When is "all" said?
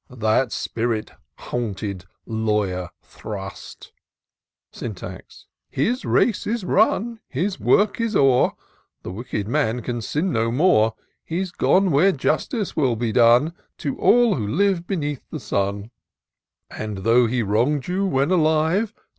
13.99-14.33